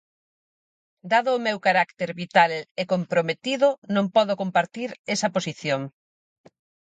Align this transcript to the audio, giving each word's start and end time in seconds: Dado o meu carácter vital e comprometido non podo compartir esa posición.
Dado 1.11 1.29
o 1.37 1.43
meu 1.47 1.57
carácter 1.67 2.09
vital 2.21 2.51
e 2.81 2.83
comprometido 2.93 3.67
non 3.95 4.05
podo 4.15 4.33
compartir 4.41 4.89
esa 5.13 5.31
posición. 5.35 5.81